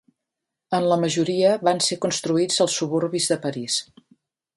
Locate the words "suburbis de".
2.81-3.39